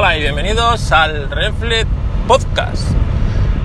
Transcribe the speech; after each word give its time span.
Hola 0.00 0.16
y 0.16 0.20
bienvenidos 0.20 0.92
al 0.92 1.28
Reflet 1.28 1.88
Podcast. 2.28 2.88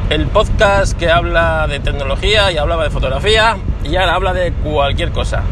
El 0.10 0.26
podcast 0.26 0.98
que 0.98 1.12
habla 1.12 1.68
de 1.68 1.80
tecnología 1.80 2.52
y 2.52 2.58
hablaba 2.58 2.84
de 2.86 2.90
fotografía 2.90 3.58
y 3.84 3.96
ahora 3.98 4.16
habla 4.16 4.34
de 4.34 4.52
cualquier 4.52 5.12
cosa. 5.12 5.44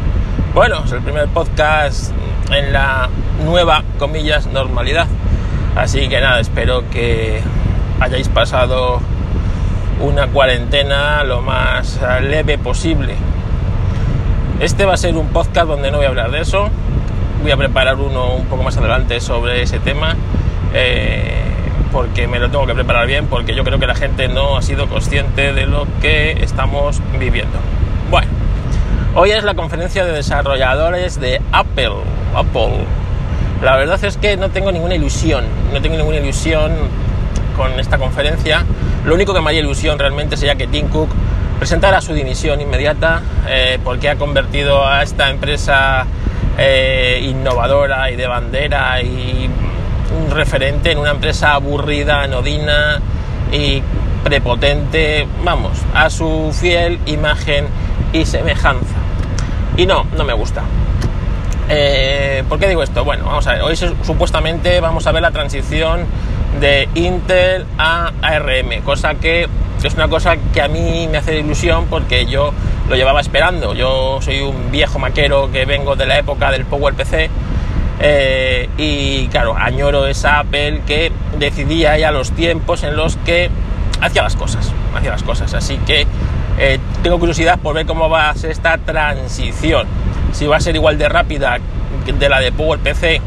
Bueno, 0.54 0.82
es 0.84 0.90
el 0.90 1.00
primer 1.00 1.28
podcast 1.28 2.10
en 2.50 2.72
la 2.72 3.08
nueva, 3.44 3.84
comillas, 4.00 4.48
normalidad. 4.48 5.06
Así 5.76 6.08
que 6.08 6.20
nada, 6.20 6.40
espero 6.40 6.90
que 6.90 7.40
hayáis 8.00 8.28
pasado 8.28 9.00
una 10.00 10.26
cuarentena 10.26 11.22
lo 11.22 11.42
más 11.42 12.00
leve 12.22 12.58
posible. 12.58 13.14
Este 14.58 14.84
va 14.84 14.94
a 14.94 14.96
ser 14.96 15.14
un 15.14 15.28
podcast 15.28 15.68
donde 15.68 15.92
no 15.92 15.98
voy 15.98 16.06
a 16.06 16.08
hablar 16.08 16.32
de 16.32 16.40
eso. 16.40 16.70
Voy 17.40 17.52
a 17.52 17.56
preparar 17.56 17.94
uno 18.00 18.34
un 18.34 18.46
poco 18.46 18.64
más 18.64 18.76
adelante 18.76 19.20
sobre 19.20 19.62
ese 19.62 19.78
tema. 19.78 20.16
Eh, 20.74 21.42
porque 21.92 22.26
me 22.26 22.38
lo 22.38 22.50
tengo 22.50 22.66
que 22.66 22.74
preparar 22.74 23.06
bien, 23.06 23.26
porque 23.26 23.54
yo 23.54 23.64
creo 23.64 23.78
que 23.78 23.86
la 23.86 23.94
gente 23.94 24.28
no 24.28 24.56
ha 24.56 24.62
sido 24.62 24.88
consciente 24.88 25.52
de 25.52 25.66
lo 25.66 25.86
que 26.00 26.32
estamos 26.42 27.00
viviendo. 27.18 27.58
Bueno, 28.10 28.28
hoy 29.14 29.30
es 29.30 29.44
la 29.44 29.54
conferencia 29.54 30.04
de 30.04 30.12
desarrolladores 30.12 31.20
de 31.20 31.40
Apple. 31.52 31.92
Apple. 32.34 32.86
La 33.62 33.76
verdad 33.76 34.02
es 34.02 34.16
que 34.16 34.36
no 34.36 34.50
tengo 34.50 34.72
ninguna 34.72 34.94
ilusión, 34.94 35.44
no 35.72 35.80
tengo 35.82 35.96
ninguna 35.96 36.16
ilusión 36.16 36.72
con 37.56 37.78
esta 37.78 37.98
conferencia. 37.98 38.64
Lo 39.04 39.14
único 39.14 39.34
que 39.34 39.40
me 39.40 39.50
haría 39.50 39.60
ilusión 39.60 39.98
realmente 39.98 40.36
sería 40.36 40.54
que 40.54 40.66
Tim 40.66 40.88
Cook 40.88 41.10
presentara 41.58 42.00
su 42.00 42.12
dimisión 42.14 42.60
inmediata 42.60 43.22
eh, 43.48 43.78
porque 43.84 44.08
ha 44.08 44.16
convertido 44.16 44.86
a 44.86 45.02
esta 45.02 45.30
empresa 45.30 46.06
eh, 46.58 47.20
innovadora 47.22 48.10
y 48.10 48.16
de 48.16 48.26
bandera 48.26 49.00
y 49.00 49.48
un 50.12 50.30
referente 50.30 50.92
en 50.92 50.98
una 50.98 51.10
empresa 51.10 51.54
aburrida, 51.54 52.22
anodina 52.22 53.00
y 53.52 53.82
prepotente, 54.24 55.26
vamos, 55.44 55.78
a 55.94 56.10
su 56.10 56.50
fiel 56.52 56.98
imagen 57.06 57.66
y 58.12 58.24
semejanza. 58.24 58.96
Y 59.76 59.86
no, 59.86 60.06
no 60.16 60.24
me 60.24 60.32
gusta. 60.32 60.62
Eh, 61.68 62.44
¿Por 62.48 62.58
qué 62.58 62.68
digo 62.68 62.82
esto? 62.82 63.04
Bueno, 63.04 63.24
vamos 63.24 63.46
a 63.46 63.52
ver, 63.52 63.62
hoy 63.62 63.76
supuestamente 63.76 64.80
vamos 64.80 65.06
a 65.06 65.12
ver 65.12 65.22
la 65.22 65.30
transición 65.30 66.04
de 66.60 66.88
Intel 66.94 67.66
a 67.78 68.12
ARM, 68.20 68.82
cosa 68.84 69.14
que 69.14 69.48
es 69.82 69.94
una 69.94 70.08
cosa 70.08 70.36
que 70.36 70.62
a 70.62 70.68
mí 70.68 71.08
me 71.10 71.18
hace 71.18 71.38
ilusión 71.38 71.86
porque 71.88 72.26
yo 72.26 72.52
lo 72.88 72.94
llevaba 72.94 73.20
esperando. 73.20 73.74
Yo 73.74 74.18
soy 74.20 74.40
un 74.40 74.70
viejo 74.70 74.98
maquero 74.98 75.50
que 75.50 75.64
vengo 75.64 75.96
de 75.96 76.06
la 76.06 76.18
época 76.18 76.50
del 76.52 76.64
PowerPC 76.64 77.30
eh, 78.04 78.68
y 78.76 79.28
claro, 79.28 79.54
añoro 79.56 80.08
esa 80.08 80.40
Apple 80.40 80.80
que 80.86 81.12
decidía 81.38 81.96
ya 81.96 82.10
los 82.10 82.32
tiempos 82.32 82.82
en 82.82 82.96
los 82.96 83.16
que 83.18 83.48
hacía 84.00 84.22
las 84.22 84.34
cosas, 84.34 84.72
hacía 84.92 85.12
las 85.12 85.22
cosas. 85.22 85.54
Así 85.54 85.76
que 85.86 86.04
eh, 86.58 86.80
tengo 87.04 87.20
curiosidad 87.20 87.60
por 87.60 87.76
ver 87.76 87.86
cómo 87.86 88.10
va 88.10 88.30
a 88.30 88.34
ser 88.34 88.50
esta 88.50 88.76
transición. 88.78 89.86
Si 90.32 90.46
va 90.46 90.56
a 90.56 90.60
ser 90.60 90.74
igual 90.74 90.98
de 90.98 91.08
rápida 91.08 91.58
de 92.06 92.28
la 92.28 92.40
de 92.40 92.50
PowerPC 92.50 93.20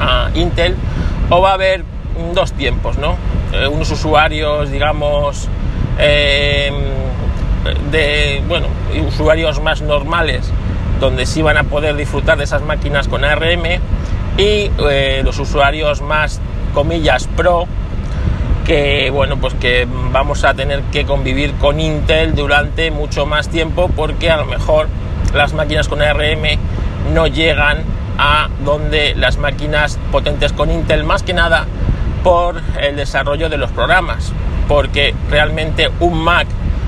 a 0.00 0.30
Intel 0.34 0.74
o 1.30 1.40
va 1.40 1.50
a 1.50 1.54
haber 1.54 1.84
dos 2.34 2.52
tiempos, 2.54 2.98
¿no? 2.98 3.16
Eh, 3.52 3.68
unos 3.68 3.88
usuarios, 3.92 4.68
digamos, 4.70 5.48
de, 7.92 8.42
bueno, 8.48 8.66
usuarios 9.06 9.60
más 9.60 9.80
normales, 9.80 10.52
donde 11.04 11.26
sí 11.26 11.42
van 11.42 11.58
a 11.58 11.64
poder 11.64 11.96
disfrutar 11.96 12.38
de 12.38 12.44
esas 12.44 12.62
máquinas 12.62 13.08
con 13.08 13.24
ARM, 13.24 13.64
y 14.38 14.70
eh, 14.90 15.20
los 15.22 15.38
usuarios 15.38 16.00
más, 16.00 16.40
comillas, 16.72 17.28
pro, 17.36 17.66
que, 18.64 19.10
bueno, 19.10 19.36
pues 19.36 19.52
que 19.52 19.86
vamos 20.12 20.44
a 20.44 20.54
tener 20.54 20.80
que 20.84 21.04
convivir 21.04 21.52
con 21.56 21.78
Intel 21.78 22.34
durante 22.34 22.90
mucho 22.90 23.26
más 23.26 23.50
tiempo, 23.50 23.90
porque 23.94 24.30
a 24.30 24.38
lo 24.38 24.46
mejor 24.46 24.88
las 25.34 25.52
máquinas 25.52 25.88
con 25.88 26.00
ARM 26.00 26.58
no 27.12 27.26
llegan 27.26 27.82
a 28.16 28.48
donde 28.64 29.14
las 29.14 29.36
máquinas 29.36 29.98
potentes 30.10 30.54
con 30.54 30.70
Intel, 30.70 31.04
más 31.04 31.22
que 31.22 31.34
nada 31.34 31.66
por 32.22 32.62
el 32.80 32.96
desarrollo 32.96 33.50
de 33.50 33.58
los 33.58 33.70
programas, 33.72 34.32
porque 34.68 35.14
realmente 35.30 35.90
un 36.00 36.24
Mac 36.24 36.46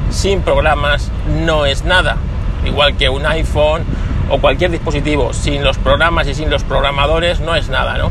sin 0.08 0.40
programas 0.40 1.10
no 1.44 1.66
es 1.66 1.84
nada, 1.84 2.16
igual 2.64 2.96
que 2.96 3.10
un 3.10 3.26
iPhone 3.26 3.84
o 4.30 4.38
cualquier 4.38 4.70
dispositivo 4.70 5.32
sin 5.32 5.62
los 5.62 5.78
programas 5.78 6.26
y 6.28 6.34
sin 6.34 6.50
los 6.50 6.64
programadores 6.64 7.40
no 7.40 7.54
es 7.54 7.68
nada, 7.68 7.96
¿no? 7.98 8.10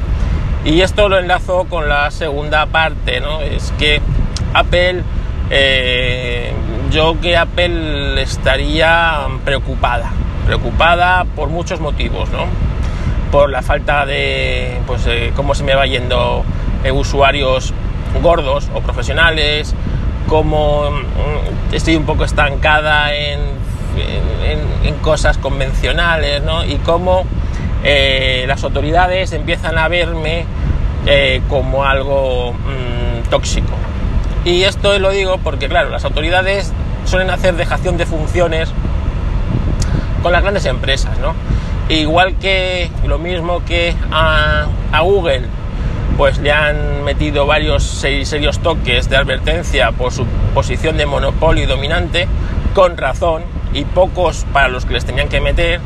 Y 0.64 0.82
esto 0.82 1.10
lo 1.10 1.20
enlazo 1.20 1.66
con 1.70 1.88
la 1.88 2.10
segunda 2.12 2.66
parte, 2.66 3.22
¿no? 3.22 3.42
Es 3.42 3.74
que 3.78 4.02
Apple, 4.54 5.04
eh, 5.50 6.54
yo 6.92 7.20
que 7.22 7.38
Apple 7.38 8.22
estaría 8.22 9.28
preocupada, 9.44 10.12
preocupada 10.46 11.26
por 11.36 11.50
muchos 11.50 11.80
motivos, 11.80 12.30
¿no? 12.30 12.46
Por 13.32 13.50
la 13.50 13.62
falta 13.62 14.06
de, 14.06 14.80
pues, 14.88 15.06
eh, 15.08 15.34
cómo 15.36 15.54
se 15.54 15.64
me 15.64 15.76
va 15.76 15.86
yendo 15.86 16.44
usuarios 16.94 17.74
gordos 18.22 18.70
o 18.74 18.80
profesionales, 18.82 19.76
como 20.28 20.90
mm, 20.92 21.74
estoy 21.74 21.96
un 21.96 22.06
poco 22.06 22.24
estancada 22.24 23.14
en, 23.14 23.40
en, 23.98 24.96
cosas 25.02 25.38
convencionales, 25.38 26.42
¿no? 26.42 26.66
Y 26.66 26.78
cómo 26.78 27.26
eh, 27.84 28.46
las 28.48 28.64
autoridades 28.64 29.34
empiezan 29.34 29.78
a 29.78 29.88
verme 29.88 30.46
eh, 31.06 31.42
como 31.48 31.86
algo 31.86 32.54
mm, 32.54 33.30
tóxico. 33.30 33.74
Y 34.46 34.64
esto 34.64 34.98
lo 34.98 35.12
digo 35.12 35.38
porque, 35.44 35.68
claro, 35.68 35.90
las 35.90 36.06
autoridades 36.06 36.74
suelen 37.06 37.30
hacer 37.30 37.56
dejación 37.56 37.98
de 37.98 38.08
funciones 38.08 38.72
con 40.24 40.32
las 40.32 40.42
grandes 40.42 40.66
empresas, 40.66 41.20
¿no? 41.20 41.36
Igual 41.88 42.36
que 42.38 42.90
lo 43.06 43.20
mismo 43.20 43.64
que 43.64 43.94
a, 44.12 44.66
a 44.92 45.02
Google 45.02 45.44
pues 46.18 46.38
le 46.40 46.52
han 46.52 47.04
metido 47.04 47.46
varios 47.46 47.84
serios 47.84 48.60
toques 48.60 49.10
de 49.10 49.18
advertencia 49.18 49.92
por 49.92 50.14
su 50.14 50.26
posición 50.54 50.98
de 50.98 51.06
monopolio 51.06 51.68
dominante, 51.68 52.28
con 52.76 52.98
razón, 52.98 53.44
y 53.74 53.86
pocos 53.86 54.46
para 54.52 54.68
los 54.68 54.86
que 54.86 54.94
les 54.94 55.06
tenían 55.06 55.30
que 55.30 55.40
meter. 55.40 55.80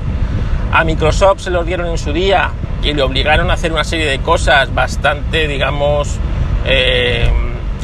A 0.73 0.83
Microsoft 0.83 1.41
se 1.41 1.51
los 1.51 1.65
dieron 1.65 1.87
en 1.87 1.99
su 1.99 2.11
día 2.11 2.49
y 2.83 2.93
le 2.93 3.03
obligaron 3.03 3.51
a 3.51 3.53
hacer 3.53 3.71
una 3.71 3.83
serie 3.83 4.07
de 4.07 4.19
cosas 4.19 4.73
bastante, 4.73 5.47
digamos, 5.47 6.17
eh, 6.65 7.29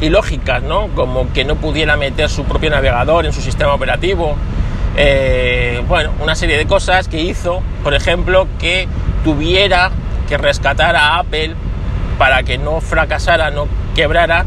ilógicas, 0.00 0.62
¿no? 0.64 0.88
Como 0.88 1.32
que 1.32 1.44
no 1.44 1.54
pudiera 1.54 1.96
meter 1.96 2.28
su 2.28 2.44
propio 2.44 2.68
navegador 2.70 3.26
en 3.26 3.32
su 3.32 3.40
sistema 3.40 3.74
operativo. 3.74 4.34
Eh, 4.96 5.82
bueno, 5.86 6.10
una 6.20 6.34
serie 6.34 6.58
de 6.58 6.66
cosas 6.66 7.06
que 7.06 7.20
hizo, 7.20 7.62
por 7.84 7.94
ejemplo, 7.94 8.48
que 8.58 8.88
tuviera 9.22 9.92
que 10.28 10.36
rescatar 10.36 10.96
a 10.96 11.18
Apple 11.18 11.54
para 12.18 12.42
que 12.42 12.58
no 12.58 12.80
fracasara, 12.80 13.52
no 13.52 13.68
quebrara 13.94 14.46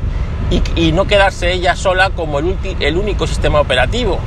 y, 0.75 0.91
no 0.91 1.05
quedarse 1.05 1.53
ella 1.53 1.77
sola 1.77 2.09
como 2.09 2.39
el, 2.39 2.57
el 2.79 2.97
único 2.97 3.27
sistema 3.27 3.61
operativo, 3.61 4.19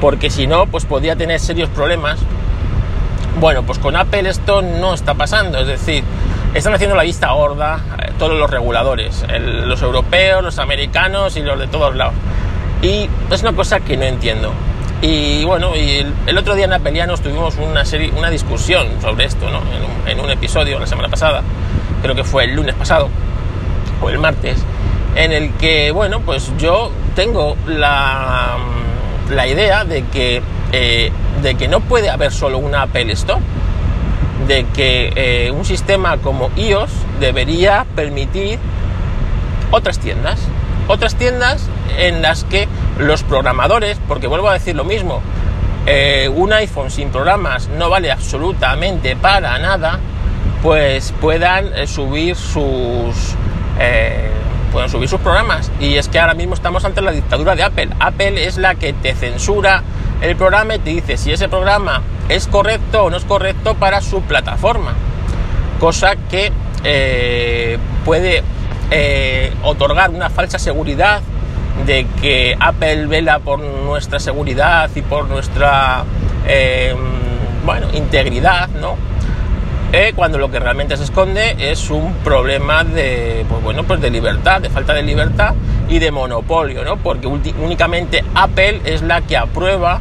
porque 0.00 0.30
si 0.30 0.46
no, 0.46 0.66
pues 0.66 0.84
podría 0.84 1.16
tener 1.16 1.40
serios 1.40 1.68
problemas. 1.70 2.18
Bueno, 3.40 3.62
pues 3.62 3.78
con 3.78 3.96
Apple 3.96 4.28
esto 4.28 4.62
no 4.62 4.94
está 4.94 5.14
pasando, 5.14 5.58
es 5.58 5.66
decir, 5.66 6.04
están 6.54 6.72
haciendo 6.74 6.94
la 6.94 7.02
vista 7.02 7.32
gorda 7.32 7.80
eh, 7.98 8.12
todos 8.18 8.38
los 8.38 8.48
reguladores, 8.48 9.24
los 9.40 9.82
europeos, 9.82 10.42
los 10.42 10.58
americanos 10.58 11.36
y 11.36 11.42
los 11.42 11.58
de 11.58 11.66
todos 11.66 11.96
lados. 11.96 12.14
Y 12.82 13.08
es 13.30 13.42
una 13.42 13.52
cosa 13.52 13.80
que 13.80 13.96
no 13.96 14.04
entiendo. 14.04 14.52
Y 15.02 15.44
bueno, 15.44 15.74
y 15.74 16.06
el, 16.26 16.38
otro 16.38 16.54
día 16.54 16.66
en 16.66 16.72
Apelianos 16.72 17.20
tuvimos 17.20 17.56
una, 17.56 17.84
serie, 17.84 18.12
una 18.16 18.30
discusión 18.30 18.86
sobre 19.02 19.24
esto, 19.24 19.50
¿no? 19.50 19.58
En 19.72 19.94
en 20.06 20.20
un 20.20 20.30
episodio 20.30 20.78
la 20.78 20.86
semana 20.86 21.08
pasada 21.08 21.42
creo 22.04 22.14
que 22.14 22.24
fue 22.24 22.44
el 22.44 22.54
lunes 22.54 22.74
pasado 22.74 23.08
o 24.02 24.10
el 24.10 24.18
martes, 24.18 24.58
en 25.16 25.32
el 25.32 25.54
que, 25.54 25.90
bueno, 25.90 26.20
pues 26.20 26.52
yo 26.58 26.90
tengo 27.14 27.56
la, 27.66 28.56
la 29.30 29.46
idea 29.46 29.84
de 29.84 30.04
que, 30.04 30.42
eh, 30.72 31.12
de 31.42 31.54
que 31.54 31.68
no 31.68 31.80
puede 31.80 32.10
haber 32.10 32.32
solo 32.32 32.58
una 32.58 32.82
Apple 32.82 33.12
Store, 33.12 33.40
de 34.46 34.66
que 34.66 35.12
eh, 35.16 35.50
un 35.50 35.64
sistema 35.64 36.18
como 36.18 36.50
iOS 36.56 36.90
debería 37.20 37.86
permitir 37.94 38.58
otras 39.70 39.98
tiendas, 39.98 40.40
otras 40.88 41.14
tiendas 41.14 41.68
en 41.98 42.22
las 42.22 42.44
que 42.44 42.68
los 42.98 43.22
programadores, 43.22 43.98
porque 44.06 44.26
vuelvo 44.26 44.48
a 44.48 44.54
decir 44.54 44.76
lo 44.76 44.84
mismo, 44.84 45.22
eh, 45.86 46.30
un 46.34 46.52
iPhone 46.52 46.90
sin 46.90 47.10
programas 47.10 47.68
no 47.68 47.88
vale 47.90 48.10
absolutamente 48.10 49.16
para 49.16 49.58
nada, 49.58 49.98
pues 50.62 51.12
puedan 51.20 51.86
subir 51.86 52.36
sus 52.36 53.34
puedan 54.74 54.90
subir 54.90 55.08
sus 55.08 55.20
programas. 55.20 55.70
Y 55.80 55.94
es 55.94 56.08
que 56.08 56.18
ahora 56.18 56.34
mismo 56.34 56.52
estamos 56.52 56.84
ante 56.84 57.00
la 57.00 57.12
dictadura 57.12 57.54
de 57.54 57.62
Apple. 57.62 57.90
Apple 58.00 58.44
es 58.44 58.58
la 58.58 58.74
que 58.74 58.92
te 58.92 59.14
censura 59.14 59.84
el 60.20 60.36
programa 60.36 60.74
y 60.74 60.78
te 60.80 60.90
dice 60.90 61.16
si 61.16 61.32
ese 61.32 61.48
programa 61.48 62.02
es 62.28 62.48
correcto 62.48 63.04
o 63.04 63.10
no 63.10 63.16
es 63.16 63.24
correcto 63.24 63.74
para 63.76 64.00
su 64.00 64.20
plataforma. 64.22 64.94
Cosa 65.78 66.16
que 66.16 66.52
eh, 66.82 67.78
puede 68.04 68.42
eh, 68.90 69.54
otorgar 69.62 70.10
una 70.10 70.28
falsa 70.28 70.58
seguridad 70.58 71.22
de 71.86 72.06
que 72.20 72.56
Apple 72.58 73.06
vela 73.06 73.38
por 73.38 73.60
nuestra 73.60 74.18
seguridad 74.18 74.90
y 74.94 75.02
por 75.02 75.28
nuestra 75.28 76.04
eh, 76.48 76.96
bueno, 77.64 77.86
integridad, 77.92 78.68
¿no? 78.70 78.96
Cuando 80.16 80.38
lo 80.38 80.50
que 80.50 80.58
realmente 80.58 80.96
se 80.96 81.04
esconde 81.04 81.54
es 81.58 81.88
un 81.90 82.14
problema 82.24 82.82
de, 82.82 83.46
pues 83.48 83.62
bueno, 83.62 83.84
pues 83.84 84.00
de 84.00 84.10
libertad, 84.10 84.60
de 84.60 84.68
falta 84.68 84.92
de 84.92 85.02
libertad 85.02 85.54
y 85.88 86.00
de 86.00 86.10
monopolio, 86.10 86.84
¿no? 86.84 86.96
Porque 86.96 87.26
únicamente 87.26 88.24
Apple 88.34 88.80
es 88.84 89.02
la 89.02 89.20
que 89.20 89.36
aprueba 89.36 90.00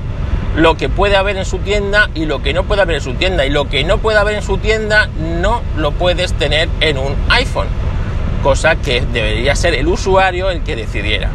lo 0.56 0.78
que 0.78 0.90
puede 0.90 1.16
haber 1.16 1.38
en 1.38 1.46
su 1.46 1.60
tienda 1.60 2.10
y 2.16 2.26
lo 2.26 2.42
que 2.42 2.54
no 2.54 2.64
puede 2.64 2.82
haber 2.82 2.96
en 2.96 3.02
su 3.02 3.14
tienda. 3.14 3.46
Y 3.46 3.50
lo 3.50 3.70
que 3.70 3.84
no 3.84 4.00
puede 4.00 4.18
haber 4.18 4.36
en 4.36 4.42
su 4.42 4.58
tienda 4.58 5.10
no 5.40 5.62
lo 5.78 5.92
puedes 5.92 6.34
tener 6.34 6.70
en 6.80 6.98
un 6.98 7.16
iPhone. 7.30 7.68
Cosa 8.42 8.76
que 8.76 9.02
debería 9.02 9.56
ser 9.56 9.76
el 9.76 9.88
usuario 9.88 10.50
el 10.50 10.64
que 10.64 10.76
decidiera. 10.76 11.30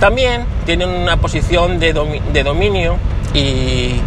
También 0.00 0.44
tienen 0.64 0.88
una 0.90 1.16
posición 1.18 1.78
de, 1.78 1.92
dominio 1.92 2.96
y, 3.32 4.00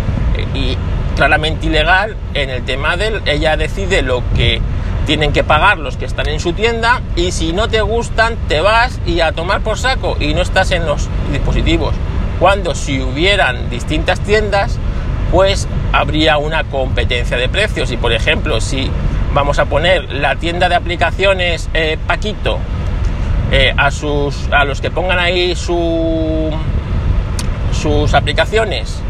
claramente 1.20 1.68
ilegal 1.68 2.16
en 2.34 2.50
el 2.50 2.64
tema 2.64 2.96
de 2.96 3.22
ella 3.26 3.58
decide 3.58 4.02
lo 4.02 4.24
que 4.36 4.62
tienen 5.06 5.34
que 5.34 5.44
pagar 5.44 5.78
los 5.78 5.98
que 5.98 6.06
están 6.06 6.30
en 6.30 6.40
su 6.40 6.54
tienda 6.54 7.02
y 7.16 7.32
si 7.32 7.52
no 7.52 7.68
te 7.68 7.82
gustan 7.82 8.38
te 8.48 8.62
vas 8.62 9.00
y 9.06 9.20
a 9.20 9.34
tomar 9.34 9.62
por 9.62 9.78
saco 9.78 10.16
y 10.20 10.34
no 10.34 10.42
estás 10.42 10.72
en 10.72 10.86
los 10.86 11.10
dispositivos 11.32 11.94
cuando 12.40 12.74
si 12.74 13.02
hubieran 13.02 13.70
distintas 13.70 14.22
tiendas, 14.22 14.78
pues 15.32 15.68
habría 15.92 16.38
una 16.38 16.64
competencia 16.64 17.38
de 17.38 17.50
precios. 17.50 17.92
Y 17.92 17.98
por 17.98 18.14
ejemplo, 18.14 18.62
si 18.62 18.90
vamos 19.34 19.60
a 19.60 19.66
poner 19.66 20.12
la 20.14 20.38
tienda 20.38 20.70
de 20.70 20.76
aplicaciones 20.76 21.70
eh, 21.74 21.98
Paquito 22.08 22.58
eh, 23.52 23.74
a, 23.76 23.92
sus, 23.92 24.48
a 24.52 24.64
los 24.64 24.80
que 24.80 24.90
pongan 24.90 25.20
ahí 25.20 25.54
su, 25.56 26.50
sus 27.74 28.14
aplicaciones, 28.14 29.02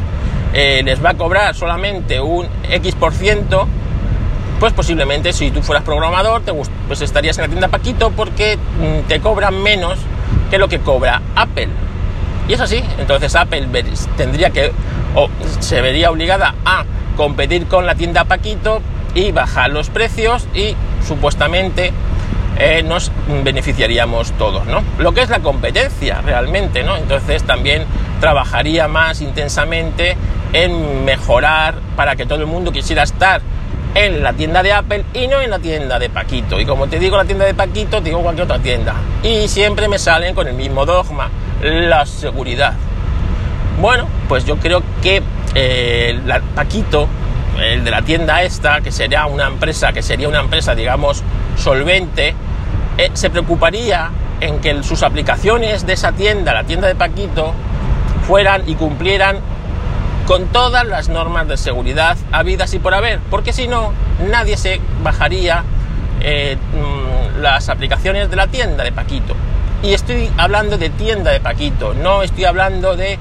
eh, 0.53 0.81
les 0.83 1.03
va 1.03 1.11
a 1.11 1.13
cobrar 1.15 1.55
solamente 1.55 2.19
un 2.19 2.47
X 2.69 2.95
por 2.95 3.13
ciento, 3.13 3.67
pues 4.59 4.73
posiblemente 4.73 5.31
si 5.33 5.51
tú 5.51 5.61
fueras 5.61 5.83
programador, 5.83 6.41
te 6.41 6.53
pues 6.87 7.01
estarías 7.01 7.37
en 7.37 7.43
la 7.43 7.47
tienda 7.47 7.67
Paquito 7.67 8.11
porque 8.11 8.57
mm, 8.57 9.07
te 9.07 9.19
cobran 9.19 9.61
menos 9.61 9.99
que 10.49 10.57
lo 10.57 10.67
que 10.67 10.79
cobra 10.79 11.21
Apple. 11.35 11.69
Y 12.47 12.53
es 12.53 12.61
así, 12.61 12.83
entonces 12.97 13.35
Apple 13.35 13.67
tendría 14.17 14.49
que, 14.49 14.71
o 15.15 15.29
se 15.59 15.81
vería 15.81 16.09
obligada 16.09 16.55
a 16.65 16.83
competir 17.15 17.67
con 17.67 17.85
la 17.85 17.95
tienda 17.95 18.25
Paquito 18.25 18.81
y 19.13 19.31
bajar 19.31 19.69
los 19.69 19.89
precios 19.89 20.47
y 20.53 20.75
supuestamente 21.07 21.93
eh, 22.57 22.83
nos 22.83 23.11
beneficiaríamos 23.43 24.33
todos, 24.33 24.65
¿no? 24.65 24.83
Lo 24.97 25.13
que 25.13 25.21
es 25.21 25.29
la 25.29 25.39
competencia 25.39 26.21
realmente, 26.21 26.83
¿no? 26.83 26.97
Entonces 26.97 27.43
también 27.43 27.85
trabajaría 28.19 28.87
más 28.87 29.21
intensamente 29.21 30.17
en 30.53 31.05
mejorar 31.05 31.75
para 31.95 32.15
que 32.15 32.25
todo 32.25 32.39
el 32.39 32.47
mundo 32.47 32.71
quisiera 32.71 33.03
estar 33.03 33.41
en 33.95 34.21
la 34.23 34.33
tienda 34.33 34.61
de 34.61 34.71
Apple 34.71 35.05
y 35.13 35.27
no 35.27 35.41
en 35.41 35.49
la 35.49 35.59
tienda 35.59 35.99
de 35.99 36.09
Paquito. 36.09 36.59
Y 36.59 36.65
como 36.65 36.87
te 36.87 36.99
digo 36.99 37.17
la 37.17 37.25
tienda 37.25 37.45
de 37.45 37.53
Paquito, 37.53 38.01
digo 38.01 38.21
cualquier 38.21 38.45
otra 38.45 38.59
tienda. 38.59 38.93
Y 39.23 39.47
siempre 39.47 39.87
me 39.87 39.99
salen 39.99 40.35
con 40.35 40.47
el 40.47 40.53
mismo 40.53 40.85
dogma 40.85 41.29
la 41.61 42.05
seguridad. 42.05 42.73
Bueno, 43.81 44.07
pues 44.27 44.45
yo 44.45 44.57
creo 44.57 44.83
que 45.01 45.21
eh, 45.55 46.19
Paquito, 46.55 47.07
el 47.59 47.83
de 47.83 47.91
la 47.91 48.01
tienda 48.01 48.43
esta, 48.43 48.81
que 48.81 48.91
sería 48.91 49.25
una 49.25 49.47
empresa, 49.47 49.91
que 49.93 50.01
sería 50.01 50.27
una 50.27 50.39
empresa, 50.39 50.75
digamos, 50.75 51.23
solvente, 51.57 52.35
eh, 52.97 53.09
se 53.13 53.29
preocuparía 53.29 54.11
en 54.41 54.59
que 54.59 54.83
sus 54.83 55.03
aplicaciones 55.03 55.85
de 55.85 55.93
esa 55.93 56.11
tienda, 56.11 56.53
la 56.53 56.63
tienda 56.63 56.87
de 56.87 56.95
Paquito, 56.95 57.53
fueran 58.27 58.63
y 58.67 58.75
cumplieran 58.75 59.37
con 60.29 60.45
todas 60.49 60.85
las 60.85 61.09
normas 61.09 61.47
de 61.47 61.57
seguridad 61.57 62.15
habidas 62.31 62.71
y 62.75 62.79
por 62.79 62.93
haber, 62.93 63.17
porque 63.31 63.51
si 63.51 63.67
no, 63.67 63.93
nadie 64.29 64.57
se 64.57 64.79
bajaría 65.01 65.63
eh, 66.21 66.55
mm, 66.55 67.41
las 67.41 67.67
aplicaciones 67.67 68.29
de 68.29 68.35
la 68.35 68.45
tienda 68.45 68.83
de 68.83 68.91
Paquito. 68.91 69.33
Y 69.81 69.93
estoy 69.93 70.29
hablando 70.37 70.77
de 70.77 70.91
tienda 70.91 71.31
de 71.31 71.39
Paquito, 71.39 71.95
no 71.95 72.21
estoy 72.21 72.45
hablando 72.45 72.95
de 72.95 73.17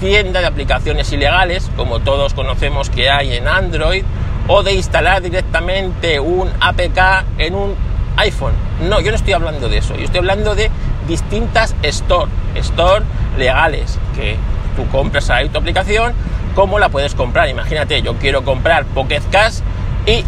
tienda 0.00 0.40
de 0.40 0.46
aplicaciones 0.48 1.10
ilegales, 1.14 1.70
como 1.78 2.00
todos 2.00 2.34
conocemos 2.34 2.90
que 2.90 3.08
hay 3.08 3.36
en 3.36 3.48
Android, 3.48 4.04
o 4.46 4.62
de 4.62 4.74
instalar 4.74 5.22
directamente 5.22 6.20
un 6.20 6.50
APK 6.60 7.24
en 7.38 7.54
un 7.54 7.74
iPhone. 8.18 8.52
No, 8.86 9.00
yo 9.00 9.12
no 9.12 9.16
estoy 9.16 9.32
hablando 9.32 9.70
de 9.70 9.78
eso, 9.78 9.96
yo 9.96 10.04
estoy 10.04 10.18
hablando 10.18 10.54
de 10.54 10.70
distintas 11.08 11.74
store, 11.82 12.30
store 12.56 13.06
legales, 13.38 13.98
que 14.14 14.36
tú 14.76 14.86
compras 14.88 15.30
ahí 15.30 15.48
tu 15.48 15.58
aplicación, 15.58 16.12
¿cómo 16.54 16.78
la 16.78 16.88
puedes 16.88 17.14
comprar? 17.14 17.48
Imagínate, 17.48 18.02
yo 18.02 18.14
quiero 18.16 18.44
comprar 18.44 18.84
Pocket 18.86 19.22
Cash 19.30 19.60
y 20.06 20.24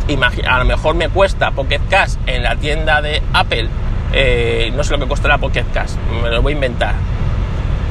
a 0.46 0.58
lo 0.58 0.64
mejor 0.64 0.94
me 0.94 1.08
cuesta 1.08 1.50
Pocket 1.50 1.80
Cash 1.88 2.14
en 2.26 2.42
la 2.42 2.56
tienda 2.56 3.00
de 3.00 3.22
Apple 3.32 3.68
eh, 4.12 4.70
no 4.74 4.84
sé 4.84 4.92
lo 4.92 4.98
que 4.98 5.08
costará 5.08 5.38
Pocket 5.38 5.64
Cash, 5.72 5.92
me 6.22 6.28
lo 6.28 6.42
voy 6.42 6.52
a 6.52 6.54
inventar, 6.54 6.94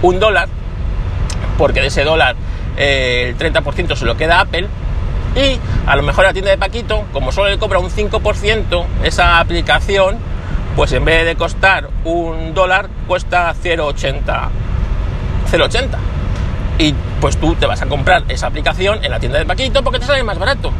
un 0.04 0.20
dólar, 0.20 0.48
porque 1.58 1.82
de 1.82 1.88
ese 1.88 2.04
dólar 2.04 2.36
eh, 2.78 3.30
el 3.30 3.38
30% 3.38 3.96
se 3.96 4.06
lo 4.06 4.16
queda 4.16 4.40
Apple, 4.40 4.68
y 5.36 5.60
a 5.88 5.96
lo 5.96 6.04
mejor 6.04 6.26
la 6.26 6.34
tienda 6.34 6.52
de 6.52 6.58
Paquito, 6.58 7.06
como 7.12 7.32
solo 7.32 7.50
le 7.50 7.58
cobra 7.58 7.80
un 7.80 7.90
5% 7.90 8.86
esa 9.04 9.40
aplicación, 9.40 10.18
pues 10.76 10.92
en 10.92 11.06
vez 11.06 11.26
de 11.26 11.36
costar 11.36 11.90
un 12.04 12.54
dólar, 12.54 12.90
cuesta 13.08 13.54
0,80. 13.56 14.50
0,80. 15.52 16.11
Y 16.82 16.96
pues 17.20 17.38
tú 17.38 17.54
te 17.54 17.68
vas 17.68 17.80
a 17.84 17.86
comprar 17.86 18.24
esa 18.28 18.48
aplicación 18.48 19.06
en 19.06 19.12
la 19.12 19.20
tienda 19.20 19.38
de 19.38 19.46
Paquito 19.46 19.84
porque 19.84 20.00
te 20.00 20.08
sale 20.08 20.24
más 20.24 20.40
barato. 20.40 20.72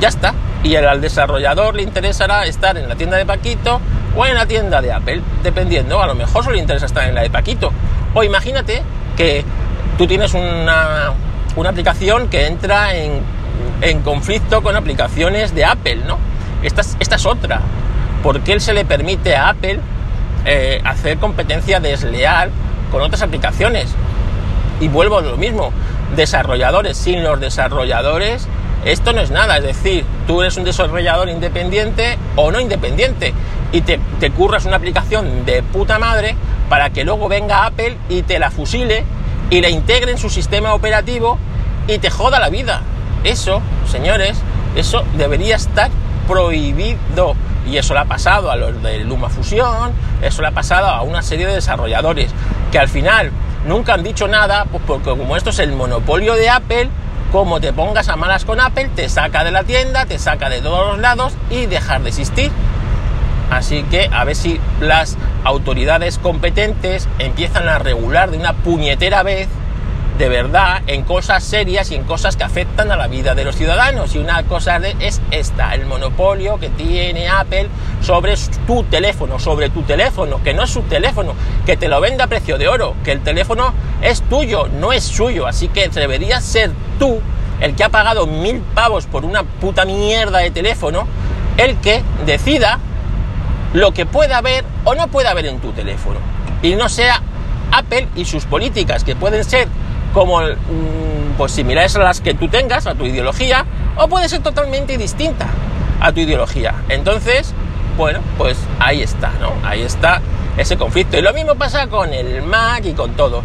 Ya 0.00 0.08
está. 0.08 0.32
Y 0.62 0.74
al 0.74 1.02
desarrollador 1.02 1.74
le 1.74 1.82
interesará 1.82 2.46
estar 2.46 2.78
en 2.78 2.88
la 2.88 2.96
tienda 2.96 3.18
de 3.18 3.26
Paquito 3.26 3.78
o 4.16 4.24
en 4.24 4.36
la 4.36 4.46
tienda 4.46 4.80
de 4.80 4.90
Apple, 4.90 5.20
dependiendo, 5.42 6.02
a 6.02 6.06
lo 6.06 6.14
mejor 6.14 6.44
solo 6.44 6.56
le 6.56 6.62
interesa 6.62 6.86
estar 6.86 7.06
en 7.06 7.14
la 7.14 7.20
de 7.20 7.28
Paquito. 7.28 7.70
O 8.14 8.24
imagínate 8.24 8.80
que 9.18 9.44
tú 9.98 10.06
tienes 10.06 10.32
una, 10.32 11.12
una 11.56 11.68
aplicación 11.68 12.28
que 12.28 12.46
entra 12.46 12.94
en, 12.94 13.20
en, 13.82 14.00
conflicto 14.00 14.62
con 14.62 14.76
aplicaciones 14.76 15.54
de 15.54 15.66
Apple, 15.66 15.98
¿no? 16.06 16.16
Esta, 16.62 16.80
esta 16.98 17.16
es 17.16 17.26
otra. 17.26 17.60
¿Por 18.22 18.40
qué 18.40 18.58
se 18.60 18.72
le 18.72 18.86
permite 18.86 19.36
a 19.36 19.50
Apple 19.50 19.78
eh, 20.46 20.80
hacer 20.86 21.18
competencia 21.18 21.80
desleal 21.80 22.50
con 22.90 23.02
otras 23.02 23.20
aplicaciones? 23.20 23.94
Y 24.80 24.88
vuelvo 24.88 25.18
a 25.18 25.22
lo 25.22 25.36
mismo, 25.36 25.72
desarrolladores, 26.16 26.96
sin 26.96 27.22
los 27.22 27.40
desarrolladores 27.40 28.48
esto 28.84 29.14
no 29.14 29.22
es 29.22 29.30
nada, 29.30 29.56
es 29.56 29.64
decir, 29.64 30.04
tú 30.26 30.42
eres 30.42 30.58
un 30.58 30.64
desarrollador 30.64 31.30
independiente 31.30 32.18
o 32.36 32.50
no 32.50 32.60
independiente 32.60 33.32
y 33.72 33.80
te, 33.80 33.98
curras 34.36 34.66
una 34.66 34.76
aplicación 34.76 35.46
de 35.46 35.62
puta 35.62 35.98
madre 35.98 36.36
para 36.68 36.90
que 36.90 37.02
luego 37.04 37.28
venga 37.28 37.64
Apple 37.64 37.96
y 38.10 38.22
te 38.22 38.38
la 38.38 38.50
fusile 38.50 39.04
y 39.48 39.62
la 39.62 39.70
integre 39.70 40.12
en 40.12 40.18
su 40.18 40.28
sistema 40.28 40.74
operativo 40.74 41.38
y 41.88 41.96
te 41.96 42.10
joda 42.10 42.38
la 42.38 42.50
vida. 42.50 42.82
Eso, 43.24 43.62
señores, 43.90 44.36
eso 44.76 45.02
debería 45.16 45.56
estar 45.56 45.90
prohibido. 46.28 47.34
Y 47.66 47.78
eso 47.78 47.94
le 47.94 48.00
ha 48.00 48.04
pasado 48.04 48.50
a 48.50 48.56
los 48.56 48.82
de 48.82 48.98
Luma 48.98 49.30
Fusión, 49.30 49.92
eso 50.20 50.42
le 50.42 50.48
ha 50.48 50.52
pasado 50.52 50.88
a 50.88 51.00
una 51.00 51.22
serie 51.22 51.46
de 51.46 51.54
desarrolladores 51.54 52.30
que 52.70 52.78
al 52.78 52.90
final 52.90 53.30
nunca 53.64 53.94
han 53.94 54.02
dicho 54.02 54.28
nada, 54.28 54.66
pues 54.70 54.82
porque 54.86 55.10
como 55.10 55.36
esto 55.36 55.50
es 55.50 55.58
el 55.58 55.72
monopolio 55.72 56.34
de 56.34 56.48
Apple, 56.48 56.88
como 57.32 57.60
te 57.60 57.72
pongas 57.72 58.08
a 58.08 58.16
malas 58.16 58.44
con 58.44 58.60
Apple, 58.60 58.90
te 58.94 59.08
saca 59.08 59.44
de 59.44 59.50
la 59.50 59.64
tienda, 59.64 60.06
te 60.06 60.18
saca 60.18 60.48
de 60.48 60.60
todos 60.60 60.86
los 60.92 60.98
lados 60.98 61.34
y 61.50 61.66
dejar 61.66 62.02
de 62.02 62.10
existir. 62.10 62.50
Así 63.50 63.82
que 63.84 64.08
a 64.12 64.24
ver 64.24 64.36
si 64.36 64.60
las 64.80 65.16
autoridades 65.44 66.18
competentes 66.18 67.08
empiezan 67.18 67.68
a 67.68 67.78
regular 67.78 68.30
de 68.30 68.38
una 68.38 68.52
puñetera 68.52 69.22
vez 69.22 69.48
de 70.18 70.28
verdad 70.28 70.82
en 70.86 71.02
cosas 71.02 71.42
serias 71.42 71.90
y 71.90 71.96
en 71.96 72.04
cosas 72.04 72.36
que 72.36 72.44
afectan 72.44 72.90
a 72.92 72.96
la 72.96 73.08
vida 73.08 73.34
de 73.34 73.44
los 73.44 73.56
ciudadanos. 73.56 74.14
Y 74.14 74.18
una 74.18 74.42
cosa 74.44 74.76
es 74.76 75.20
esta, 75.30 75.74
el 75.74 75.86
monopolio 75.86 76.58
que 76.58 76.68
tiene 76.70 77.28
Apple 77.28 77.68
sobre 78.00 78.34
tu 78.66 78.84
teléfono, 78.84 79.38
sobre 79.38 79.70
tu 79.70 79.82
teléfono, 79.82 80.42
que 80.42 80.54
no 80.54 80.62
es 80.62 80.70
su 80.70 80.82
teléfono, 80.82 81.34
que 81.66 81.76
te 81.76 81.88
lo 81.88 82.00
vende 82.00 82.22
a 82.22 82.26
precio 82.26 82.58
de 82.58 82.68
oro, 82.68 82.94
que 83.04 83.12
el 83.12 83.20
teléfono 83.20 83.74
es 84.02 84.22
tuyo, 84.22 84.68
no 84.68 84.92
es 84.92 85.04
suyo. 85.04 85.46
Así 85.46 85.68
que 85.68 85.88
deberías 85.88 86.44
ser 86.44 86.70
tú, 86.98 87.20
el 87.60 87.74
que 87.74 87.84
ha 87.84 87.88
pagado 87.88 88.26
mil 88.26 88.60
pavos 88.74 89.06
por 89.06 89.24
una 89.24 89.42
puta 89.42 89.84
mierda 89.84 90.38
de 90.38 90.50
teléfono, 90.50 91.06
el 91.56 91.76
que 91.78 92.02
decida 92.24 92.78
lo 93.72 93.92
que 93.92 94.06
pueda 94.06 94.38
haber 94.38 94.64
o 94.84 94.94
no 94.94 95.08
pueda 95.08 95.30
haber 95.32 95.46
en 95.46 95.58
tu 95.58 95.72
teléfono. 95.72 96.20
Y 96.62 96.76
no 96.76 96.88
sea 96.88 97.20
Apple 97.72 98.08
y 98.14 98.24
sus 98.24 98.44
políticas, 98.44 99.02
que 99.02 99.16
pueden 99.16 99.44
ser 99.44 99.68
como 100.14 100.40
mm, 100.40 101.36
pues 101.36 101.52
similares 101.52 101.94
a 101.96 101.98
las 101.98 102.20
que 102.22 102.32
tú 102.32 102.48
tengas, 102.48 102.86
a 102.86 102.94
tu 102.94 103.04
ideología, 103.04 103.66
o 103.96 104.08
puede 104.08 104.28
ser 104.28 104.40
totalmente 104.42 104.96
distinta 104.96 105.46
a 106.00 106.12
tu 106.12 106.20
ideología. 106.20 106.74
Entonces, 106.88 107.52
Bueno, 107.96 108.18
pues 108.36 108.58
ahí 108.80 109.02
está, 109.02 109.30
¿no? 109.40 109.52
Ahí 109.64 109.82
está 109.82 110.20
ese 110.56 110.76
conflicto. 110.76 111.16
Y 111.16 111.22
lo 111.22 111.32
mismo 111.32 111.54
pasa 111.54 111.86
con 111.86 112.12
el 112.12 112.42
Mac 112.42 112.84
y 112.84 112.92
con 112.92 113.12
todo. 113.12 113.42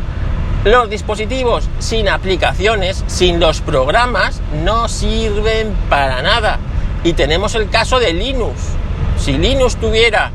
Los 0.64 0.90
dispositivos 0.90 1.70
sin 1.78 2.10
aplicaciones, 2.10 3.04
sin 3.06 3.40
los 3.40 3.62
programas, 3.62 4.42
no 4.66 4.88
sirven 4.88 5.76
para 5.88 6.24
nada. 6.24 6.58
Y 7.04 7.14
tenemos 7.14 7.54
el 7.54 7.70
caso 7.70 8.00
de 8.00 8.12
Linux. 8.14 8.56
Si 9.18 9.38
Linux 9.38 9.76
tuviera 9.76 10.32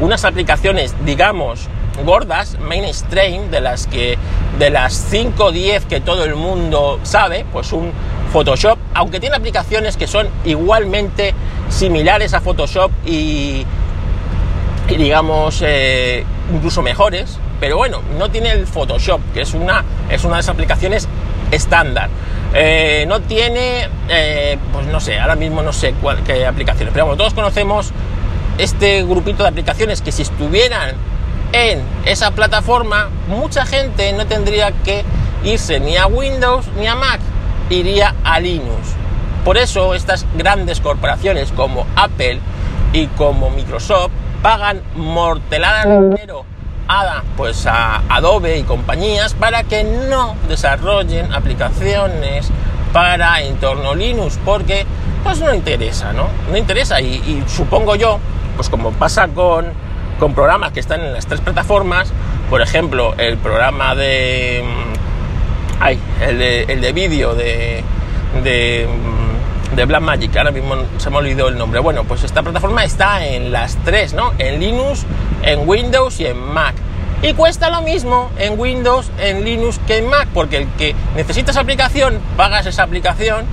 unas 0.00 0.24
aplicaciones, 0.24 0.94
digamos, 1.04 1.68
gordas, 2.04 2.58
mainstream, 2.58 3.50
de 3.50 3.60
las 3.60 3.86
que 3.86 4.18
de 4.58 4.70
las 4.70 4.92
5 5.10 5.44
o 5.44 5.52
10 5.52 5.86
que 5.86 6.00
todo 6.00 6.24
el 6.24 6.34
mundo 6.34 7.00
sabe, 7.02 7.44
pues 7.52 7.72
un 7.72 7.92
Photoshop, 8.32 8.78
aunque 8.94 9.20
tiene 9.20 9.36
aplicaciones 9.36 9.96
que 9.96 10.06
son 10.06 10.28
igualmente 10.44 11.34
similares 11.68 12.32
a 12.34 12.40
Photoshop 12.40 12.90
y, 13.04 13.64
digamos 14.88 15.62
eh, 15.66 16.24
incluso 16.52 16.82
mejores, 16.82 17.38
pero 17.58 17.76
bueno, 17.76 18.00
no 18.18 18.30
tiene 18.30 18.52
el 18.52 18.66
Photoshop, 18.66 19.20
que 19.34 19.42
es 19.42 19.54
una, 19.54 19.84
es 20.08 20.24
una 20.24 20.36
de 20.36 20.40
esas 20.40 20.54
aplicaciones 20.54 21.08
estándar. 21.50 22.08
Eh, 22.54 23.04
no 23.08 23.20
tiene, 23.20 23.88
eh, 24.08 24.58
pues 24.72 24.86
no 24.86 25.00
sé, 25.00 25.18
ahora 25.18 25.36
mismo 25.36 25.62
no 25.62 25.72
sé 25.72 25.94
cuál, 26.00 26.22
qué 26.22 26.46
aplicaciones, 26.46 26.92
pero 26.92 27.06
bueno, 27.06 27.16
todos 27.16 27.34
conocemos 27.34 27.92
este 28.58 29.02
grupito 29.04 29.42
de 29.42 29.48
aplicaciones 29.48 30.02
que 30.02 30.12
si 30.12 30.22
estuvieran 30.22 30.94
en 31.52 31.82
esa 32.04 32.30
plataforma, 32.32 33.08
mucha 33.28 33.66
gente 33.66 34.12
no 34.12 34.26
tendría 34.26 34.72
que 34.72 35.04
irse 35.44 35.80
ni 35.80 35.96
a 35.96 36.06
Windows 36.06 36.66
ni 36.78 36.86
a 36.86 36.94
Mac, 36.94 37.20
iría 37.68 38.14
a 38.24 38.40
Linux. 38.40 38.94
Por 39.44 39.56
eso 39.56 39.94
estas 39.94 40.26
grandes 40.36 40.80
corporaciones 40.80 41.50
como 41.52 41.86
Apple 41.96 42.40
y 42.92 43.06
como 43.06 43.50
Microsoft 43.50 44.10
pagan 44.42 44.82
morteladas 44.94 45.86
de 45.86 46.32
a, 46.88 47.22
pues 47.36 47.66
a 47.66 48.02
Adobe 48.08 48.58
y 48.58 48.62
compañías 48.64 49.34
para 49.34 49.62
que 49.62 49.84
no 49.84 50.34
desarrollen 50.48 51.32
aplicaciones 51.32 52.50
para 52.92 53.40
entorno 53.42 53.94
Linux 53.94 54.38
porque 54.44 54.84
pues 55.22 55.40
no 55.40 55.54
interesa, 55.54 56.12
¿no? 56.12 56.28
No 56.50 56.56
interesa 56.56 57.00
y, 57.00 57.14
y 57.14 57.44
supongo 57.48 57.94
yo, 57.94 58.18
pues 58.56 58.68
como 58.68 58.90
pasa 58.90 59.28
con 59.28 59.66
con 60.20 60.34
programas 60.34 60.72
que 60.72 60.80
están 60.80 61.00
en 61.00 61.14
las 61.14 61.26
tres 61.26 61.40
plataformas, 61.40 62.12
por 62.50 62.60
ejemplo, 62.60 63.14
el 63.16 63.38
programa 63.38 63.94
de... 63.94 64.62
Mm, 64.62 65.82
ay, 65.82 65.98
el 66.20 66.80
de, 66.80 66.92
vídeo 66.92 67.34
de, 67.34 67.82
de, 68.44 68.86
mm, 68.86 69.74
de 69.74 69.84
Blackmagic, 69.86 70.36
ahora 70.36 70.50
mismo 70.50 70.76
se 70.98 71.08
me 71.08 71.16
ha 71.16 71.18
olvidado 71.20 71.48
el 71.48 71.56
nombre. 71.56 71.80
Bueno, 71.80 72.04
pues 72.04 72.22
esta 72.22 72.42
plataforma 72.42 72.84
está 72.84 73.26
en 73.26 73.50
las 73.50 73.76
tres, 73.84 74.12
¿no? 74.12 74.32
En 74.38 74.60
Linux, 74.60 75.06
en 75.42 75.66
Windows 75.66 76.20
y 76.20 76.26
en 76.26 76.38
Mac. 76.38 76.74
Y 77.22 77.32
cuesta 77.32 77.70
lo 77.70 77.80
mismo 77.80 78.30
en 78.38 78.60
Windows, 78.60 79.10
en 79.18 79.44
Linux 79.44 79.80
que 79.86 79.98
en 79.98 80.08
Mac, 80.08 80.28
porque 80.34 80.58
el 80.58 80.68
que 80.72 80.94
necesita 81.16 81.50
esa 81.50 81.60
aplicación, 81.60 82.18
pagas 82.36 82.66
esa 82.66 82.82
aplicación 82.82 83.46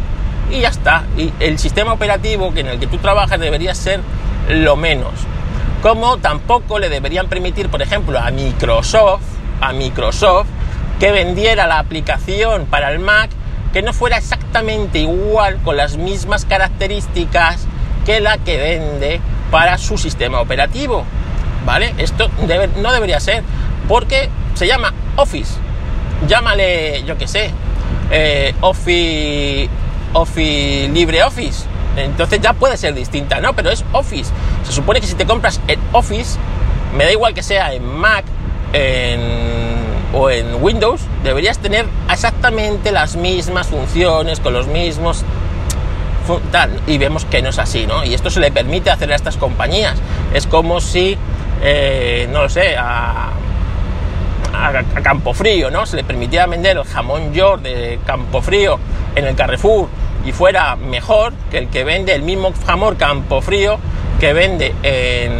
y 0.51 0.61
ya 0.61 0.69
está. 0.69 1.05
Y 1.17 1.31
el 1.39 1.59
sistema 1.59 1.93
operativo 1.93 2.53
que 2.53 2.59
en 2.59 2.67
el 2.67 2.79
que 2.79 2.87
tú 2.87 2.97
trabajas 2.97 3.39
debería 3.39 3.73
ser 3.73 4.01
lo 4.49 4.75
menos 4.75 5.13
como 5.81 6.17
tampoco 6.17 6.79
le 6.79 6.89
deberían 6.89 7.27
permitir, 7.27 7.69
por 7.69 7.81
ejemplo, 7.81 8.19
a 8.19 8.31
Microsoft, 8.31 9.23
a 9.61 9.73
Microsoft, 9.73 10.47
que 10.99 11.11
vendiera 11.11 11.67
la 11.67 11.79
aplicación 11.79 12.65
para 12.65 12.91
el 12.91 12.99
Mac 12.99 13.29
que 13.73 13.81
no 13.81 13.93
fuera 13.93 14.17
exactamente 14.17 14.99
igual 14.99 15.61
con 15.63 15.77
las 15.77 15.97
mismas 15.97 16.45
características 16.45 17.67
que 18.05 18.19
la 18.19 18.37
que 18.37 18.57
vende 18.57 19.21
para 19.51 19.77
su 19.77 19.97
sistema 19.97 20.39
operativo. 20.41 21.03
¿Vale? 21.65 21.93
Esto 21.97 22.29
no 22.81 22.91
debería 22.93 23.19
ser, 23.19 23.43
porque 23.87 24.29
se 24.55 24.67
llama 24.67 24.93
Office. 25.17 25.55
Llámale, 26.27 27.03
yo 27.03 27.17
qué 27.17 27.27
sé, 27.27 27.51
eh, 28.09 28.55
Office, 28.61 29.69
Office 30.13 30.89
LibreOffice 30.93 31.76
entonces 31.97 32.39
ya 32.41 32.53
puede 32.53 32.77
ser 32.77 32.93
distinta, 32.93 33.39
¿no? 33.39 33.53
Pero 33.53 33.69
es 33.69 33.83
Office. 33.91 34.31
Se 34.63 34.71
supone 34.71 35.01
que 35.01 35.07
si 35.07 35.15
te 35.15 35.25
compras 35.25 35.59
el 35.67 35.79
Office, 35.91 36.37
me 36.95 37.05
da 37.05 37.11
igual 37.11 37.33
que 37.33 37.43
sea 37.43 37.73
en 37.73 37.85
Mac 37.85 38.25
o 40.13 40.29
en 40.29 40.63
Windows, 40.63 41.01
deberías 41.23 41.59
tener 41.59 41.85
exactamente 42.11 42.91
las 42.91 43.15
mismas 43.15 43.67
funciones, 43.67 44.39
con 44.39 44.53
los 44.53 44.67
mismos... 44.67 45.23
y 46.85 46.97
vemos 46.97 47.25
que 47.25 47.41
no 47.41 47.49
es 47.49 47.59
así, 47.59 47.87
¿no? 47.87 48.03
Y 48.03 48.13
esto 48.13 48.29
se 48.29 48.39
le 48.39 48.51
permite 48.51 48.89
hacer 48.89 49.11
a 49.11 49.15
estas 49.15 49.37
compañías. 49.37 49.95
Es 50.33 50.47
como 50.47 50.81
si, 50.81 51.17
eh, 51.61 52.27
no 52.31 52.43
lo 52.43 52.49
sé, 52.49 52.75
a, 52.77 53.31
a, 54.53 55.33
Frío, 55.33 55.71
¿no? 55.71 55.85
Se 55.85 55.95
le 55.95 56.03
permitía 56.03 56.45
vender 56.45 56.77
el 56.77 56.83
jamón 56.83 57.33
York 57.33 57.61
de 57.61 57.99
Campo 58.05 58.41
Frío 58.41 58.79
en 59.15 59.25
el 59.25 59.35
Carrefour 59.35 59.87
y 60.27 60.33
fuera 60.33 60.75
mejor 60.75 61.31
que 61.49 61.57
el 61.57 61.69
que 61.69 61.85
vende 61.85 62.13
el 62.13 62.21
mismo 62.21 62.51
jamón 62.65 62.95
campo 62.95 63.41
frío 63.41 63.79
que 64.19 64.33
vende 64.33 64.75
en, 64.83 65.31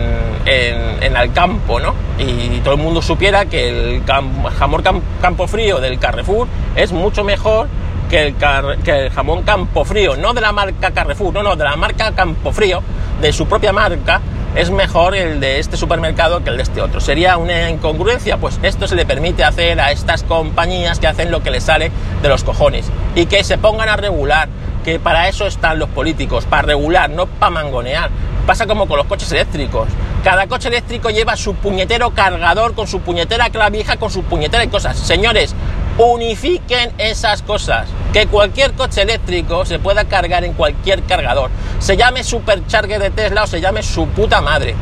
en, 0.46 1.18
el 1.18 1.34
campo, 1.34 1.80
¿no? 1.80 1.94
Y 2.20 2.60
todo 2.60 2.76
el 2.76 2.80
mundo 2.80 3.02
supiera 3.02 3.46
que 3.46 3.68
el 3.70 4.04
jamón 4.06 4.84
campo 5.22 5.48
frío 5.48 5.80
del 5.80 6.00
Carrefour 6.00 6.48
es 6.76 6.94
mucho 6.94 7.24
mejor 7.24 7.68
que 8.10 8.28
el, 8.28 8.36
que 8.84 9.08
el 9.08 9.10
jamón 9.10 9.44
campo 9.44 9.84
frío, 9.84 10.16
no 10.16 10.34
de 10.34 10.40
la 10.42 10.54
marca 10.54 10.92
Carrefour, 10.92 11.34
no, 11.34 11.44
no, 11.44 11.56
de 11.56 11.66
la 11.66 11.76
marca 11.76 12.14
campo 12.14 12.54
frío, 12.54 12.82
de 13.20 13.34
su 13.34 13.48
propia 13.48 13.74
marca, 13.74 14.22
es 14.56 14.72
mejor 14.72 15.16
el 15.16 15.40
de 15.40 15.60
este 15.60 15.78
supermercado 15.78 16.44
que 16.44 16.50
el 16.50 16.58
de 16.58 16.64
este 16.64 16.82
otro. 16.82 17.00
¿Sería 17.00 17.38
una 17.38 17.70
incongruencia? 17.70 18.38
Pues 18.38 18.60
esto 18.64 18.88
se 18.88 18.96
le 18.96 19.06
permite 19.06 19.44
hacer 19.44 19.80
a 19.80 19.92
estas 19.92 20.24
compañías 20.24 21.00
que 21.00 21.08
hacen 21.08 21.30
lo 21.30 21.44
que 21.44 21.52
les 21.52 21.64
sale 21.64 21.92
de 22.22 22.30
los 22.30 22.44
cojones 22.44 22.90
y 23.16 23.26
que 23.28 23.44
se 23.44 23.58
pongan 23.58 23.90
a 23.90 23.98
regular 23.98 24.50
que 24.88 25.02
para 25.02 25.28
eso 25.28 25.46
están 25.48 25.80
los 25.80 25.90
políticos, 25.90 26.46
para 26.46 26.62
regular, 26.62 27.10
no 27.10 27.26
para 27.26 27.50
mangonear. 27.50 28.10
Pasa 28.46 28.68
como 28.68 28.88
con 28.88 28.96
los 28.96 29.06
coches 29.06 29.30
eléctricos. 29.34 29.90
Cada 30.24 30.48
coche 30.48 30.70
eléctrico 30.70 31.10
lleva 31.10 31.36
su 31.36 31.56
puñetero 31.56 32.12
cargador, 32.12 32.74
con 32.74 32.88
su 32.88 33.02
puñetera 33.02 33.50
clavija, 33.50 33.98
con 33.98 34.10
su 34.10 34.24
puñetera 34.24 34.64
y 34.64 34.70
cosas. 34.70 34.98
Señores, 34.98 35.54
unifiquen 35.98 36.94
esas 37.00 37.42
cosas. 37.42 37.90
Que 38.14 38.28
cualquier 38.28 38.72
coche 38.76 39.02
eléctrico 39.02 39.66
se 39.66 39.78
pueda 39.78 40.06
cargar 40.06 40.46
en 40.46 40.54
cualquier 40.54 41.04
cargador. 41.04 41.52
Se 41.80 41.98
llame 41.98 42.24
Supercharger 42.24 43.02
de 43.02 43.10
Tesla 43.10 43.44
o 43.44 43.48
se 43.48 43.60
llame 43.60 43.84
su 43.84 44.08
puta 44.08 44.40
madre. 44.40 44.74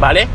¿Vale? 0.00 0.26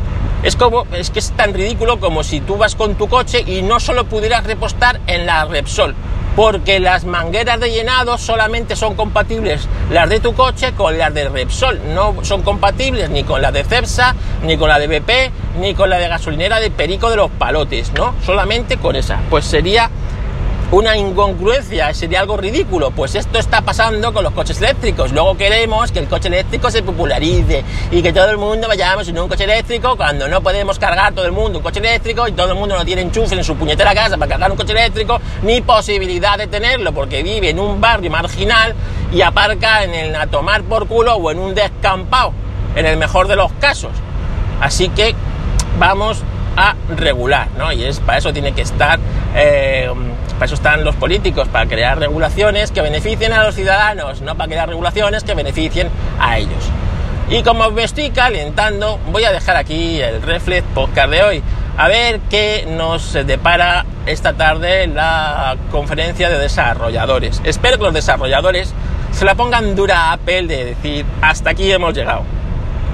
Es 0.42 0.56
como, 0.56 0.86
es 0.92 1.10
que 1.10 1.18
es 1.18 1.32
tan 1.32 1.52
ridículo 1.52 2.00
como 2.00 2.24
si 2.24 2.40
tú 2.40 2.56
vas 2.56 2.74
con 2.74 2.94
tu 2.94 3.08
coche 3.08 3.44
y 3.46 3.60
no 3.60 3.78
solo 3.78 4.06
pudieras 4.06 4.44
repostar 4.44 5.00
en 5.06 5.26
la 5.26 5.44
Repsol 5.44 5.94
porque 6.38 6.78
las 6.78 7.04
mangueras 7.04 7.58
de 7.58 7.68
llenado 7.68 8.16
solamente 8.16 8.76
son 8.76 8.94
compatibles 8.94 9.66
las 9.90 10.08
de 10.08 10.20
tu 10.20 10.34
coche 10.34 10.72
con 10.72 10.96
las 10.96 11.12
de 11.12 11.28
Repsol, 11.28 11.80
no 11.92 12.14
son 12.22 12.42
compatibles 12.42 13.10
ni 13.10 13.24
con 13.24 13.42
la 13.42 13.50
de 13.50 13.64
Cepsa, 13.64 14.14
ni 14.44 14.56
con 14.56 14.68
la 14.68 14.78
de 14.78 14.86
BP, 14.86 15.32
ni 15.58 15.74
con 15.74 15.90
la 15.90 15.98
de 15.98 16.06
gasolinera 16.06 16.60
de 16.60 16.70
Perico 16.70 17.10
de 17.10 17.16
los 17.16 17.28
Palotes, 17.32 17.92
¿no? 17.92 18.14
Solamente 18.24 18.76
con 18.76 18.94
esa. 18.94 19.18
Pues 19.30 19.46
sería 19.46 19.90
una 20.70 20.98
incongruencia, 20.98 21.94
sería 21.94 22.20
algo 22.20 22.36
ridículo. 22.36 22.90
Pues 22.90 23.14
esto 23.14 23.38
está 23.38 23.62
pasando 23.62 24.12
con 24.12 24.22
los 24.22 24.32
coches 24.34 24.58
eléctricos. 24.58 25.12
Luego 25.12 25.36
queremos 25.36 25.90
que 25.90 25.98
el 25.98 26.08
coche 26.08 26.28
eléctrico 26.28 26.70
se 26.70 26.82
popularice 26.82 27.64
y 27.90 28.02
que 28.02 28.12
todo 28.12 28.30
el 28.30 28.36
mundo 28.36 28.68
vayamos 28.68 29.08
en 29.08 29.18
un 29.18 29.28
coche 29.28 29.44
eléctrico 29.44 29.96
cuando 29.96 30.28
no 30.28 30.42
podemos 30.42 30.78
cargar 30.78 31.14
todo 31.14 31.24
el 31.24 31.32
mundo 31.32 31.58
un 31.58 31.62
coche 31.62 31.80
eléctrico 31.80 32.28
y 32.28 32.32
todo 32.32 32.52
el 32.52 32.58
mundo 32.58 32.76
no 32.76 32.84
tiene 32.84 33.02
enchufe 33.02 33.34
en 33.34 33.44
su 33.44 33.56
puñetera 33.56 33.94
casa 33.94 34.18
para 34.18 34.28
cargar 34.28 34.50
un 34.50 34.56
coche 34.56 34.72
eléctrico 34.72 35.20
ni 35.42 35.60
posibilidad 35.62 36.36
de 36.36 36.46
tenerlo 36.46 36.92
porque 36.92 37.22
vive 37.22 37.50
en 37.50 37.58
un 37.58 37.80
barrio 37.80 38.10
marginal 38.10 38.74
y 39.12 39.22
aparca 39.22 39.84
en 39.84 39.94
el 39.94 40.14
a 40.14 40.26
tomar 40.26 40.62
por 40.64 40.86
culo 40.86 41.14
o 41.14 41.30
en 41.30 41.38
un 41.38 41.54
descampado, 41.54 42.32
en 42.76 42.84
el 42.84 42.96
mejor 42.96 43.28
de 43.28 43.36
los 43.36 43.52
casos. 43.54 43.92
Así 44.60 44.88
que 44.90 45.14
vamos 45.78 46.22
a 46.56 46.74
regular, 46.96 47.48
¿no? 47.56 47.72
Y 47.72 47.84
es 47.84 48.00
para 48.00 48.18
eso 48.18 48.32
tiene 48.32 48.52
que 48.52 48.62
estar 48.62 48.98
eh, 49.34 49.88
para 50.38 50.46
eso 50.46 50.54
están 50.54 50.84
los 50.84 50.94
políticos, 50.94 51.48
para 51.48 51.66
crear 51.66 51.98
regulaciones 51.98 52.70
que 52.70 52.80
beneficien 52.80 53.32
a 53.32 53.42
los 53.42 53.56
ciudadanos, 53.56 54.20
no 54.20 54.36
para 54.36 54.48
crear 54.48 54.68
regulaciones 54.68 55.24
que 55.24 55.34
beneficien 55.34 55.88
a 56.20 56.38
ellos. 56.38 56.70
Y 57.28 57.42
como 57.42 57.68
me 57.72 57.82
estoy 57.82 58.10
calentando, 58.10 59.00
voy 59.10 59.24
a 59.24 59.32
dejar 59.32 59.56
aquí 59.56 60.00
el 60.00 60.22
Reflex 60.22 60.64
Podcast 60.74 61.10
de 61.10 61.22
hoy. 61.22 61.42
A 61.76 61.88
ver 61.88 62.20
qué 62.30 62.66
nos 62.70 63.12
depara 63.12 63.84
esta 64.06 64.34
tarde 64.34 64.86
la 64.86 65.56
conferencia 65.72 66.28
de 66.30 66.38
desarrolladores. 66.38 67.42
Espero 67.44 67.76
que 67.76 67.84
los 67.84 67.94
desarrolladores 67.94 68.72
se 69.10 69.24
la 69.24 69.34
pongan 69.34 69.74
dura 69.74 70.04
a 70.04 70.12
Apple 70.12 70.44
de 70.44 70.64
decir 70.66 71.04
hasta 71.20 71.50
aquí 71.50 71.70
hemos 71.70 71.94
llegado. 71.94 72.22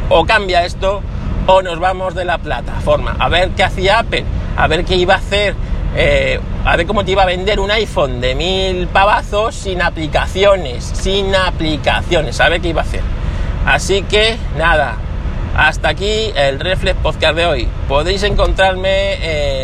O 0.08 0.24
cambia 0.24 0.64
esto 0.64 1.02
o 1.46 1.60
nos 1.60 1.78
vamos 1.78 2.14
de 2.14 2.24
la 2.24 2.38
plataforma. 2.38 3.16
A 3.18 3.28
ver 3.28 3.50
qué 3.50 3.64
hacía 3.64 3.98
Apple, 3.98 4.24
a 4.56 4.66
ver 4.66 4.84
qué 4.84 4.96
iba 4.96 5.14
a 5.14 5.18
hacer 5.18 5.54
eh, 5.94 6.40
a 6.64 6.76
ver 6.76 6.86
cómo 6.86 7.04
te 7.04 7.12
iba 7.12 7.22
a 7.22 7.26
vender 7.26 7.60
un 7.60 7.70
iPhone 7.70 8.20
de 8.20 8.34
mil 8.34 8.86
pavazos 8.88 9.54
sin 9.54 9.82
aplicaciones, 9.82 10.84
sin 10.84 11.34
aplicaciones, 11.34 12.40
a 12.40 12.48
ver 12.48 12.60
qué 12.60 12.68
iba 12.68 12.80
a 12.80 12.84
hacer. 12.84 13.02
Así 13.66 14.02
que 14.02 14.36
nada, 14.58 14.96
Hasta 15.56 15.88
aquí 15.88 16.32
el 16.34 16.58
Reflex 16.58 16.98
Podcast 17.00 17.36
de 17.36 17.46
hoy. 17.46 17.68
Podéis 17.86 18.24
encontrarme 18.24 19.14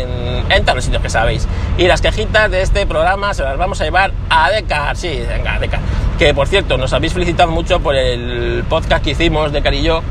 en, 0.01 0.49
en 0.49 0.63
todos 0.63 0.75
los 0.77 0.85
sitios 0.85 1.01
que 1.01 1.09
sabéis. 1.09 1.45
Y 1.77 1.85
las 1.85 2.01
quejitas 2.01 2.49
de 2.49 2.61
este 2.61 2.85
programa 2.85 3.33
se 3.33 3.43
las 3.43 3.57
vamos 3.57 3.81
a 3.81 3.83
llevar 3.83 4.13
a 4.29 4.49
Decar. 4.51 4.95
Sí, 4.95 5.21
venga, 5.27 5.59
Decar. 5.59 5.81
Que 6.17 6.33
por 6.33 6.47
cierto, 6.47 6.77
nos 6.77 6.93
habéis 6.93 7.11
felicitado 7.11 7.51
mucho 7.51 7.81
por 7.81 7.95
el 7.95 8.63
podcast 8.69 9.03
que 9.03 9.11
hicimos 9.11 9.51
de 9.51 9.61
Carillo 9.61 10.01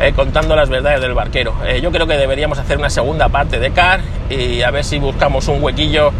eh, 0.00 0.12
contando 0.14 0.54
las 0.54 0.68
verdades 0.68 1.00
del 1.00 1.14
barquero. 1.14 1.54
Eh, 1.66 1.80
yo 1.80 1.90
creo 1.92 2.06
que 2.06 2.18
deberíamos 2.18 2.58
hacer 2.58 2.76
una 2.76 2.90
segunda 2.90 3.30
parte 3.30 3.58
de 3.58 3.70
CAR 3.72 4.00
y 4.28 4.60
a 4.60 4.70
ver 4.70 4.84
si 4.84 4.98
buscamos 4.98 5.48
un 5.48 5.62
huequillo 5.62 6.12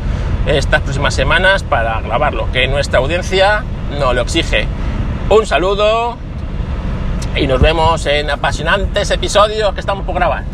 estas 0.46 0.80
próximas 0.80 1.14
semanas 1.14 1.62
para 1.62 2.00
grabarlo, 2.00 2.50
que 2.52 2.66
nuestra 2.68 2.98
audiencia 2.98 3.64
no 3.98 4.12
lo 4.12 4.22
exige. 4.22 4.66
Un 5.30 5.46
saludo 5.46 6.16
y 7.36 7.46
nos 7.46 7.60
vemos 7.60 8.04
en 8.06 8.30
apasionantes 8.30 9.10
episodios 9.10 9.72
que 9.74 9.80
estamos 9.80 10.04
por 10.04 10.14
grabar. 10.14 10.44